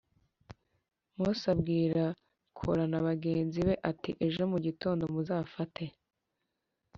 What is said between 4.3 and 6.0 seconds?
mu gitondo muzafate